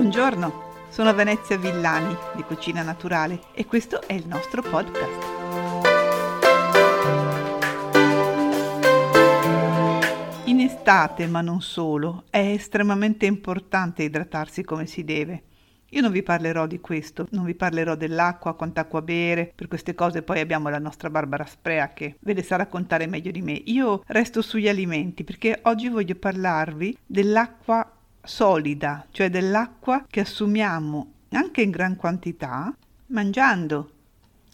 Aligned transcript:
Buongiorno, 0.00 0.62
sono 0.88 1.12
Venezia 1.12 1.58
Villani 1.58 2.16
di 2.34 2.42
Cucina 2.42 2.82
Naturale 2.82 3.38
e 3.52 3.66
questo 3.66 4.00
è 4.00 4.14
il 4.14 4.26
nostro 4.26 4.62
podcast. 4.62 5.28
In 10.44 10.60
estate, 10.60 11.26
ma 11.26 11.42
non 11.42 11.60
solo, 11.60 12.24
è 12.30 12.38
estremamente 12.38 13.26
importante 13.26 14.02
idratarsi 14.02 14.64
come 14.64 14.86
si 14.86 15.04
deve. 15.04 15.42
Io 15.90 16.00
non 16.00 16.12
vi 16.12 16.22
parlerò 16.22 16.66
di 16.66 16.80
questo, 16.80 17.26
non 17.32 17.44
vi 17.44 17.54
parlerò 17.54 17.96
dell'acqua, 17.96 18.54
quant'acqua 18.54 19.02
bere, 19.02 19.52
per 19.54 19.66
queste 19.66 19.94
cose 19.94 20.22
poi 20.22 20.38
abbiamo 20.38 20.68
la 20.68 20.78
nostra 20.78 21.10
Barbara 21.10 21.44
Sprea 21.44 21.92
che 21.92 22.16
ve 22.20 22.32
le 22.32 22.42
sa 22.42 22.56
raccontare 22.56 23.06
meglio 23.06 23.32
di 23.32 23.42
me. 23.42 23.60
Io 23.66 24.02
resto 24.06 24.40
sugli 24.40 24.68
alimenti 24.68 25.24
perché 25.24 25.58
oggi 25.64 25.88
voglio 25.88 26.14
parlarvi 26.14 26.96
dell'acqua 27.04 27.89
solida, 28.30 29.06
cioè 29.10 29.28
dell'acqua 29.28 30.06
che 30.08 30.20
assumiamo 30.20 31.12
anche 31.30 31.62
in 31.62 31.70
gran 31.70 31.96
quantità 31.96 32.72
mangiando 33.06 33.90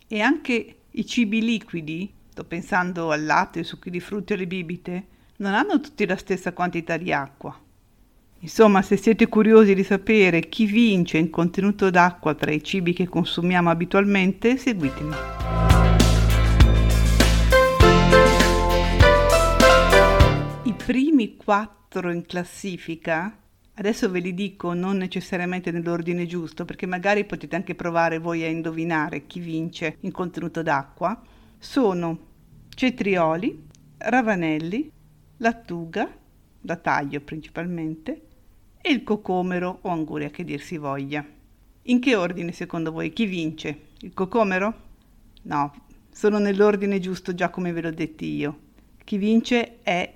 e 0.09 0.21
anche 0.21 0.77
i 0.91 1.07
cibi 1.07 1.43
liquidi, 1.43 2.11
sto 2.31 2.45
pensando 2.45 3.11
al 3.11 3.27
latte, 3.27 3.59
ai 3.59 3.65
succhi 3.67 3.91
di 3.91 4.01
frutta 4.01 4.33
e 4.33 4.37
alle 4.37 4.47
bibite, 4.47 5.07
non 5.37 5.53
hanno 5.53 5.79
tutti 5.79 6.07
la 6.07 6.17
stessa 6.17 6.55
quantità 6.55 6.97
di 6.97 7.13
acqua. 7.13 7.55
Insomma, 8.41 8.81
se 8.81 8.97
siete 8.97 9.29
curiosi 9.29 9.75
di 9.75 9.85
sapere 9.85 10.49
chi 10.49 10.65
vince 10.65 11.19
in 11.19 11.29
contenuto 11.29 11.91
d'acqua 11.91 12.35
tra 12.35 12.53
i 12.53 12.65
cibi 12.65 12.95
che 12.95 13.07
consumiamo 13.07 13.69
abitualmente, 13.69 14.57
seguitemi. 14.57 15.15
I 20.63 20.73
primi 20.73 21.37
quattro 21.37 22.11
in 22.11 22.25
classifica, 22.25 23.37
adesso 23.77 24.11
ve 24.11 24.21
li 24.21 24.35
dico 24.35 24.73
non 24.73 24.97
necessariamente 24.97 25.71
nell'ordine 25.71 26.27
giusto, 26.27 26.65
perché 26.65 26.87
magari 26.87 27.25
potete 27.25 27.57
anche 27.57 27.75
provare 27.75 28.19
voi 28.19 28.43
a 28.43 28.49
indovinare 28.49 29.27
chi 29.27 29.41
vince 29.41 29.97
in 30.01 30.13
contenuto 30.13 30.63
d'acqua, 30.63 31.21
sono 31.59 32.19
cetrioli, 32.69 33.65
ravanelli, 33.99 34.91
lattuga, 35.39 36.11
da 36.61 36.77
taglio 36.77 37.21
principalmente, 37.21 38.23
e 38.81 38.91
il 38.91 39.03
cocomero 39.03 39.79
o 39.83 39.89
anguria 39.91 40.31
che 40.31 40.45
dir 40.45 40.61
si 40.61 40.77
voglia. 40.79 41.25
In 41.89 42.01
che 42.01 42.15
ordine 42.17 42.53
secondo 42.53 42.93
voi 42.93 43.13
chi 43.13 43.27
vince? 43.27 43.81
Il 44.01 44.15
cocomero? 44.15 44.85
No, 45.43 45.73
sono 46.11 46.39
nell'ordine 46.39 46.99
giusto 46.99 47.35
già 47.35 47.51
come 47.51 47.73
ve 47.73 47.83
l'ho 47.83 47.91
detto 47.91 48.25
io. 48.25 48.59
Chi 49.05 49.19
vince 49.19 49.83
è 49.83 50.15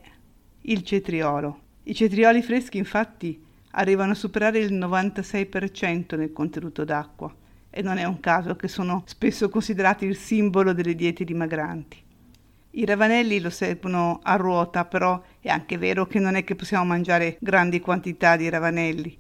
il 0.63 0.83
cetriolo. 0.83 1.61
I 1.85 1.95
cetrioli 1.95 2.43
freschi 2.43 2.79
infatti 2.79 3.49
arrivano 3.73 4.13
a 4.13 4.17
superare 4.17 4.59
il 4.59 4.75
96% 4.75 6.17
nel 6.17 6.33
contenuto 6.33 6.85
d'acqua 6.85 7.33
e 7.71 7.83
non 7.83 7.99
è 7.99 8.05
un 8.05 8.21
caso 8.21 8.57
che 8.57 8.69
sono 8.69 9.03
spesso 9.07 9.49
considerati 9.49 10.05
il 10.05 10.17
simbolo 10.17 10.73
delle 10.73 10.95
diete 10.95 11.25
dimagranti. 11.25 12.03
I 12.73 12.85
ravanelli 12.85 13.41
lo 13.41 13.51
servono 13.51 14.21
a 14.23 14.37
ruota, 14.37 14.85
però 14.85 15.21
è 15.41 15.49
anche 15.49 15.77
vero 15.77 16.07
che 16.07 16.21
non 16.21 16.37
è 16.37 16.45
che 16.45 16.55
possiamo 16.55 16.85
mangiare 16.85 17.37
grandi 17.41 17.81
quantità 17.81 18.37
di 18.37 18.49
ravanelli. 18.49 19.19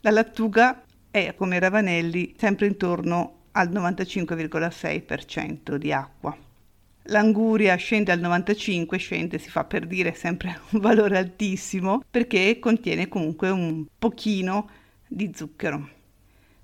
La 0.00 0.10
lattuga 0.10 0.82
è, 1.10 1.34
come 1.36 1.56
i 1.56 1.60
ravanelli, 1.60 2.34
sempre 2.36 2.66
intorno 2.66 3.34
al 3.52 3.68
95,6% 3.68 5.76
di 5.76 5.92
acqua. 5.92 6.36
L'anguria 7.10 7.74
scende 7.76 8.12
al 8.12 8.20
95, 8.20 8.98
scende, 8.98 9.38
si 9.38 9.48
fa 9.48 9.64
per 9.64 9.86
dire 9.86 10.12
sempre 10.14 10.60
un 10.70 10.80
valore 10.80 11.16
altissimo, 11.16 12.02
perché 12.10 12.58
contiene 12.58 13.08
comunque 13.08 13.48
un 13.48 13.86
pochino 13.98 14.68
di 15.06 15.32
zucchero. 15.34 15.88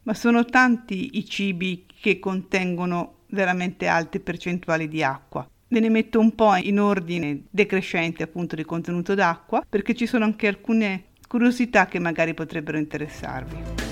Ma 0.03 0.12
sono 0.12 0.44
tanti 0.44 1.16
i 1.16 1.25
cibi 1.25 1.87
che 1.99 2.19
contengono 2.19 3.21
veramente 3.28 3.87
alte 3.87 4.21
percentuali 4.21 4.87
di 4.87 5.03
acqua. 5.03 5.49
Ve 5.69 5.81
ne 5.81 5.88
metto 5.88 6.21
un 6.21 6.34
po' 6.34 6.55
in 6.56 6.78
ordine 6.78 7.44
decrescente 7.50 8.22
appunto 8.22 8.55
di 8.55 8.65
contenuto 8.65 9.15
d'acqua 9.15 9.65
perché 9.66 9.94
ci 9.94 10.06
sono 10.06 10.25
anche 10.25 10.47
alcune 10.47 11.05
curiosità 11.26 11.87
che 11.87 11.99
magari 11.99 12.34
potrebbero 12.34 12.76
interessarvi. 12.76 13.84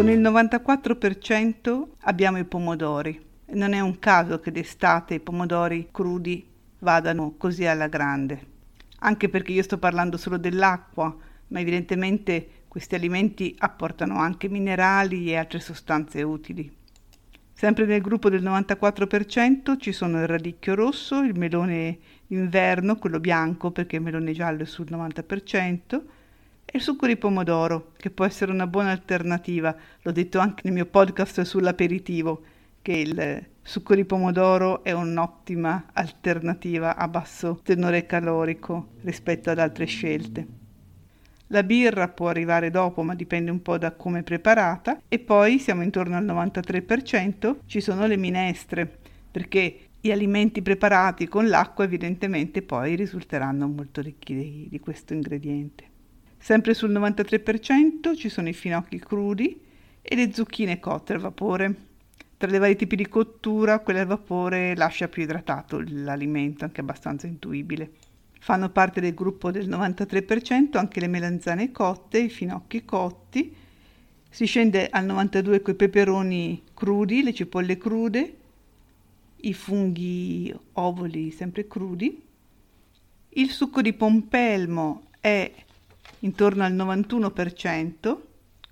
Con 0.00 0.08
il 0.08 0.22
94% 0.22 1.86
abbiamo 2.04 2.38
i 2.38 2.46
pomodori. 2.46 3.20
Non 3.48 3.74
è 3.74 3.80
un 3.80 3.98
caso 3.98 4.40
che 4.40 4.50
d'estate 4.50 5.12
i 5.12 5.20
pomodori 5.20 5.88
crudi 5.92 6.42
vadano 6.78 7.34
così 7.36 7.66
alla 7.66 7.86
grande. 7.86 8.46
Anche 9.00 9.28
perché 9.28 9.52
io 9.52 9.62
sto 9.62 9.76
parlando 9.76 10.16
solo 10.16 10.38
dell'acqua, 10.38 11.14
ma 11.48 11.60
evidentemente 11.60 12.64
questi 12.66 12.94
alimenti 12.94 13.54
apportano 13.58 14.18
anche 14.18 14.48
minerali 14.48 15.28
e 15.28 15.36
altre 15.36 15.60
sostanze 15.60 16.22
utili. 16.22 16.74
Sempre 17.52 17.84
nel 17.84 18.00
gruppo 18.00 18.30
del 18.30 18.42
94% 18.42 19.78
ci 19.78 19.92
sono 19.92 20.18
il 20.22 20.26
radicchio 20.26 20.74
rosso, 20.74 21.20
il 21.20 21.38
melone 21.38 21.98
inverno, 22.28 22.96
quello 22.96 23.20
bianco 23.20 23.70
perché 23.70 23.96
il 23.96 24.02
melone 24.02 24.32
giallo 24.32 24.62
è 24.62 24.66
sul 24.66 24.86
90%, 24.88 26.00
e 26.72 26.78
il 26.78 26.82
succo 26.82 27.08
di 27.08 27.16
pomodoro, 27.16 27.92
che 27.96 28.10
può 28.10 28.24
essere 28.24 28.52
una 28.52 28.68
buona 28.68 28.92
alternativa. 28.92 29.74
L'ho 30.02 30.12
detto 30.12 30.38
anche 30.38 30.62
nel 30.64 30.72
mio 30.72 30.86
podcast 30.86 31.40
sull'aperitivo, 31.40 32.42
che 32.80 32.92
il 32.92 33.46
succo 33.60 33.96
di 33.96 34.04
pomodoro 34.04 34.84
è 34.84 34.92
un'ottima 34.92 35.86
alternativa 35.92 36.94
a 36.96 37.08
basso 37.08 37.58
tenore 37.64 38.06
calorico 38.06 38.90
rispetto 39.02 39.50
ad 39.50 39.58
altre 39.58 39.86
scelte. 39.86 40.46
La 41.48 41.64
birra 41.64 42.06
può 42.06 42.28
arrivare 42.28 42.70
dopo, 42.70 43.02
ma 43.02 43.16
dipende 43.16 43.50
un 43.50 43.62
po' 43.62 43.76
da 43.76 43.90
come 43.90 44.20
è 44.20 44.22
preparata. 44.22 45.00
E 45.08 45.18
poi 45.18 45.58
siamo 45.58 45.82
intorno 45.82 46.16
al 46.16 46.24
93%, 46.24 47.56
ci 47.66 47.80
sono 47.80 48.06
le 48.06 48.16
minestre, 48.16 48.98
perché 49.28 49.88
gli 50.00 50.12
alimenti 50.12 50.62
preparati 50.62 51.26
con 51.26 51.48
l'acqua 51.48 51.82
evidentemente 51.82 52.62
poi 52.62 52.94
risulteranno 52.94 53.66
molto 53.66 54.00
ricchi 54.00 54.34
di, 54.34 54.68
di 54.70 54.78
questo 54.78 55.14
ingrediente. 55.14 55.89
Sempre 56.42 56.72
sul 56.72 56.90
93% 56.90 58.16
ci 58.16 58.30
sono 58.30 58.48
i 58.48 58.54
finocchi 58.54 58.98
crudi 58.98 59.60
e 60.00 60.16
le 60.16 60.32
zucchine 60.32 60.80
cotte 60.80 61.12
al 61.12 61.20
vapore. 61.20 61.74
Tra 62.38 62.50
i 62.50 62.58
vari 62.58 62.76
tipi 62.76 62.96
di 62.96 63.06
cottura, 63.06 63.80
quella 63.80 64.00
al 64.00 64.06
vapore 64.06 64.74
lascia 64.74 65.08
più 65.08 65.22
idratato 65.22 65.84
l'alimento, 65.86 66.64
anche 66.64 66.80
abbastanza 66.80 67.26
intuibile. 67.26 67.90
Fanno 68.40 68.70
parte 68.70 69.02
del 69.02 69.12
gruppo 69.12 69.50
del 69.50 69.68
93% 69.68 70.78
anche 70.78 70.98
le 71.00 71.08
melanzane 71.08 71.70
cotte, 71.72 72.20
i 72.20 72.30
finocchi 72.30 72.86
cotti. 72.86 73.54
Si 74.30 74.46
scende 74.46 74.88
al 74.88 75.04
92% 75.04 75.60
con 75.60 75.74
i 75.74 75.76
peperoni 75.76 76.62
crudi, 76.72 77.22
le 77.22 77.34
cipolle 77.34 77.76
crude, 77.76 78.36
i 79.42 79.52
funghi 79.52 80.52
ovoli 80.72 81.30
sempre 81.32 81.68
crudi. 81.68 82.22
Il 83.28 83.50
succo 83.50 83.82
di 83.82 83.92
pompelmo 83.92 85.08
è 85.20 85.52
intorno 86.20 86.64
al 86.64 86.74
91%, 86.74 88.16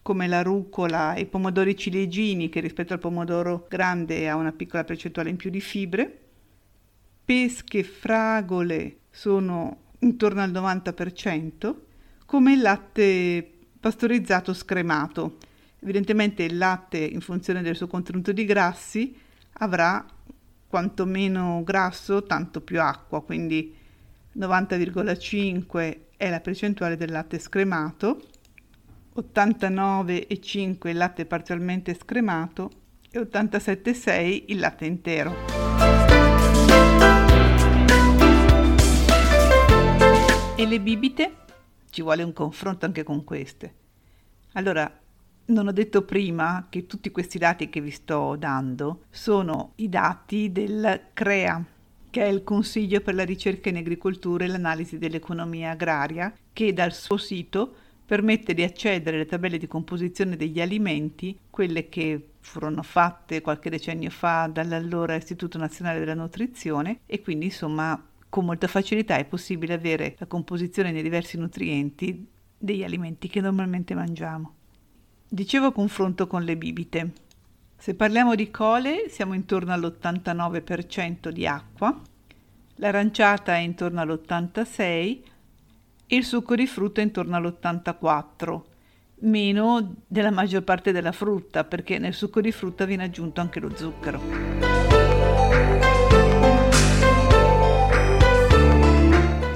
come 0.03 0.27
la 0.27 0.43
rucola 0.43 1.15
e 1.15 1.23
i 1.23 1.27
pomodori 1.27 1.77
ciliegini, 1.77 2.49
che 2.49 2.61
rispetto 2.61 2.93
al 2.93 2.99
pomodoro 2.99 3.67
grande 3.69 4.29
ha 4.29 4.37
una 4.37 4.53
piccola 4.53 4.85
percentuale 4.85 5.31
in 5.31 5.37
più 5.37 5.51
di 5.51 5.61
fibre. 5.61 6.19
Pesche, 7.25 7.83
fragole, 7.83 9.01
sono 9.11 9.77
intorno 9.99 10.41
al 10.41 10.51
90%, 10.51 11.75
come 12.25 12.53
il 12.53 12.61
latte 12.61 13.51
pastorizzato 13.79 14.55
scremato. 14.55 15.39
Evidentemente 15.81 16.43
il 16.43 16.57
latte, 16.57 16.99
in 16.99 17.21
funzione 17.21 17.63
del 17.63 17.77
suo 17.77 17.87
contenuto 17.87 18.33
di 18.33 18.45
grassi, 18.45 19.17
avrà 19.61 20.05
quanto 20.67 21.07
meno 21.07 21.63
grasso, 21.65 22.25
tanto 22.25 22.61
più 22.61 22.81
acqua, 22.81 23.23
quindi 23.23 23.75
90,5 24.37 25.97
è 26.19 26.29
la 26.29 26.41
percentuale 26.41 26.97
del 26.97 27.13
latte 27.13 27.39
scremato, 27.39 28.21
89,5 29.15 30.89
il 30.89 30.97
latte 30.97 31.25
parzialmente 31.27 31.95
scremato 31.95 32.71
e 33.09 33.21
87,6 33.21 34.45
il 34.49 34.59
latte 34.59 34.85
intero. 34.85 35.33
E 40.57 40.67
le 40.67 40.81
bibite? 40.81 41.37
Ci 41.89 42.03
vuole 42.03 42.25
un 42.25 42.33
confronto 42.33 42.85
anche 42.85 43.05
con 43.05 43.23
queste. 43.23 43.75
Allora, 44.55 44.93
non 45.47 45.69
ho 45.69 45.73
detto 45.73 46.03
prima 46.03 46.67
che 46.69 46.87
tutti 46.87 47.13
questi 47.13 47.39
dati 47.39 47.69
che 47.69 47.81
vi 47.81 47.93
sto 47.93 48.35
dando 48.35 49.05
sono 49.09 49.75
i 49.77 49.89
dati 49.89 50.51
del 50.51 51.11
CREA, 51.15 51.65
che 52.11 52.23
è 52.23 52.29
il 52.29 52.45
Consiglio 52.45 53.01
per 53.01 53.15
la 53.15 53.25
ricerca 53.25 53.69
in 53.69 53.77
agricoltura 53.77 54.45
e 54.45 54.49
l'analisi 54.49 54.99
dell'economia 54.99 55.71
agraria, 55.71 56.35
che 56.53 56.73
dal 56.73 56.93
suo 56.93 57.17
sito 57.17 57.75
permette 58.05 58.55
di 58.55 58.63
accedere 58.63 59.17
alle 59.17 59.27
tabelle 59.27 59.59
di 59.59 59.67
composizione 59.67 60.37
degli 60.37 60.61
alimenti, 60.61 61.39
quelle 61.51 61.91
che 61.91 62.31
furono 62.41 62.83
fatte 62.83 63.43
qualche 63.43 63.69
decennio 63.69 64.09
fa 64.09 64.49
dall'allora 64.51 65.15
Istituto 65.15 65.59
Nazionale 65.59 65.99
della 65.99 66.15
Nutrizione 66.15 67.01
e 67.05 67.21
quindi 67.21 67.47
insomma 67.47 68.03
con 68.31 68.45
molta 68.45 68.67
facilità 68.67 69.17
è 69.17 69.25
possibile 69.27 69.75
avere 69.75 70.15
la 70.19 70.27
composizione 70.27 70.93
dei 70.93 71.03
diversi 71.03 71.37
nutrienti 71.37 72.27
degli 72.57 72.83
alimenti 72.83 73.29
che 73.29 73.41
normalmente 73.41 73.95
mangiamo. 73.95 74.55
Dicevo 75.29 75.73
confronto 75.73 76.27
con 76.27 76.43
le 76.43 76.57
bibite. 76.57 77.13
Se 77.81 77.95
parliamo 77.95 78.35
di 78.35 78.51
cole 78.51 79.09
siamo 79.09 79.35
intorno 79.35 79.73
all'89% 79.73 81.29
di 81.29 81.47
acqua, 81.47 81.97
l'aranciata 82.75 83.55
è 83.55 83.59
intorno 83.59 84.01
all'86% 84.01 84.75
e 86.05 86.17
il 86.17 86.25
succo 86.25 86.57
di 86.57 86.67
frutta 86.67 87.01
è 87.01 87.05
intorno 87.05 87.37
all'84%, 87.37 88.63
meno 89.21 89.95
della 90.09 90.33
maggior 90.33 90.65
parte 90.65 90.91
della 90.91 91.13
frutta 91.13 91.63
perché 91.63 91.99
nel 91.99 92.15
succo 92.15 92.41
di 92.41 92.51
frutta 92.51 92.85
viene 92.85 93.05
aggiunto 93.05 93.41
anche 93.41 93.61
lo 93.61 93.73
zucchero. 93.73 94.21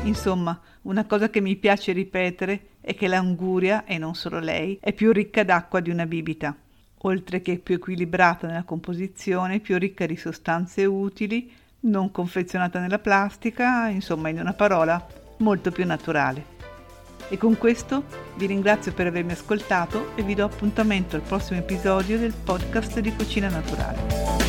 Insomma, 0.05 0.61
una 0.83 1.07
cosa 1.07 1.29
che 1.29 1.41
mi 1.41 1.57
piace 1.57 1.91
ripetere 1.91 2.69
è 2.81 2.95
che 2.95 3.09
l'anguria, 3.09 3.85
e 3.85 3.99
non 3.99 4.15
solo 4.15 4.39
lei, 4.39 4.79
è 4.81 4.93
più 4.93 5.11
ricca 5.11 5.43
d'acqua 5.43 5.81
di 5.81 5.91
una 5.91 6.07
bibita, 6.07 6.57
oltre 7.03 7.41
che 7.41 7.59
più 7.59 7.77
equilibrata 7.77 8.47
nella 8.47 8.65
composizione, 8.65 9.61
più 9.61 9.79
ricca 9.79 10.07
di 10.07 10.17
sostanze 10.17 10.85
utili, 10.85 11.51
non 11.81 12.11
confezionata 12.11 12.79
nella 12.79 12.99
plastica, 12.99 13.89
insomma, 13.89 14.29
in 14.29 14.39
una 14.39 14.53
parola, 14.53 15.05
molto 15.39 15.71
più 15.71 15.87
naturale. 15.87 16.61
E 17.29 17.39
con 17.39 17.57
questo 17.57 18.05
vi 18.37 18.47
ringrazio 18.47 18.93
per 18.93 19.07
avermi 19.07 19.33
ascoltato 19.33 20.15
e 20.17 20.23
vi 20.23 20.35
do 20.35 20.45
appuntamento 20.45 21.17
al 21.17 21.23
prossimo 21.23 21.59
episodio 21.61 22.19
del 22.19 22.35
podcast 22.35 23.01
di 23.01 23.15
Cucina 23.15 23.49
Naturale. 23.49 24.42